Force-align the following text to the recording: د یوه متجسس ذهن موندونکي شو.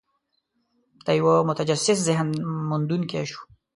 د 1.05 1.07
یوه 1.19 1.35
متجسس 1.49 1.97
ذهن 2.07 2.27
موندونکي 2.69 3.23
شو. 3.29 3.41